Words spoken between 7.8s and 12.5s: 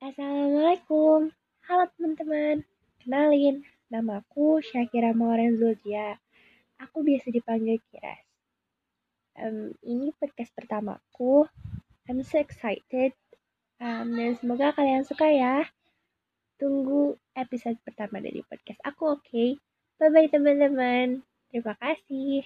Kiras. Um, ini podcast pertamaku. I'm so